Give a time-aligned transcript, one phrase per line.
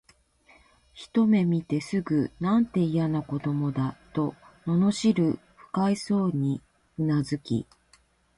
[0.93, 4.33] ひとめ見てすぐ、「なんて、いやな子供だ」と
[4.65, 6.59] 頗る不快そうに
[6.97, 7.67] 呟き、